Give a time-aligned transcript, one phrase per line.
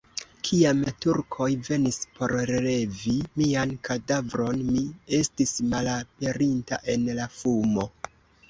[0.47, 4.83] Kiam la Turkoj venis por relevi mian kadavron, mi
[5.21, 7.91] estis malaperinta en la fumo.